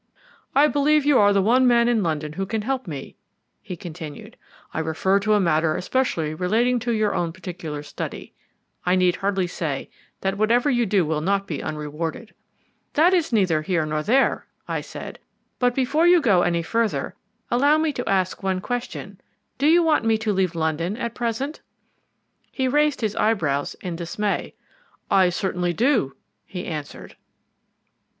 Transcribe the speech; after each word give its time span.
"I 0.55 0.65
believe 0.67 1.05
you 1.05 1.19
are 1.19 1.31
the 1.31 1.43
one 1.43 1.67
man 1.67 1.87
in 1.87 2.01
London 2.01 2.33
who 2.33 2.47
can 2.47 2.63
help 2.63 2.87
me," 2.87 3.17
he 3.61 3.75
continued. 3.77 4.35
"I 4.73 4.79
refer 4.79 5.19
to 5.19 5.33
a 5.35 5.39
matter 5.39 5.75
especially 5.75 6.33
relating 6.33 6.79
to 6.79 6.91
your 6.91 7.13
own 7.13 7.31
particular 7.31 7.83
study. 7.83 8.33
I 8.83 8.95
need 8.95 9.17
hardly 9.17 9.45
say 9.45 9.91
that 10.21 10.39
whatever 10.39 10.71
you 10.71 10.87
do 10.87 11.05
will 11.05 11.21
not 11.21 11.45
be 11.45 11.61
unrewarded." 11.61 12.33
"That 12.93 13.13
is 13.13 13.31
neither 13.31 13.61
here 13.61 13.85
nor 13.85 14.01
there," 14.01 14.47
I 14.67 14.81
said; 14.81 15.19
"but 15.59 15.75
before 15.75 16.07
you 16.07 16.19
go 16.19 16.41
any 16.41 16.63
further, 16.63 17.13
allow 17.51 17.77
me 17.77 17.93
to 17.93 18.09
ask 18.09 18.41
one 18.41 18.59
question. 18.59 19.21
Do 19.59 19.67
you 19.67 19.83
want 19.83 20.03
me 20.03 20.17
to 20.17 20.33
leave 20.33 20.55
London 20.55 20.97
at 20.97 21.13
present?" 21.13 21.61
He 22.51 22.67
raised 22.67 23.01
his 23.01 23.15
eyebrows 23.17 23.75
in 23.81 23.97
dismay. 23.97 24.55
"I 25.11 25.29
certainly 25.29 25.73
do," 25.73 26.15
he 26.47 26.65
answered. 26.65 27.17